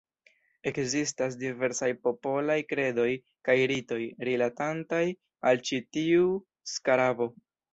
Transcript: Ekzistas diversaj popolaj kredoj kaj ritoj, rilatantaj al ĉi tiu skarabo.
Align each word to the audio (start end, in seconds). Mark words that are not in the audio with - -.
Ekzistas 0.69 1.35
diversaj 1.41 1.89
popolaj 2.07 2.57
kredoj 2.71 3.07
kaj 3.49 3.57
ritoj, 3.75 4.01
rilatantaj 4.31 5.05
al 5.51 5.65
ĉi 5.69 5.83
tiu 5.99 6.29
skarabo. 6.75 7.33